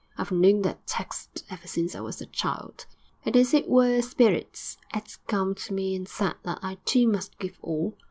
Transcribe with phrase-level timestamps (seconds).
[0.17, 2.87] 'I've known that text ever since I was a child.'
[3.23, 7.07] 'And as it were a Spirit 'as come to me and said that I too
[7.07, 7.95] must give all.